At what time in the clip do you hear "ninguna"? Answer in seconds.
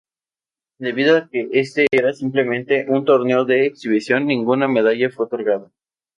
4.25-4.67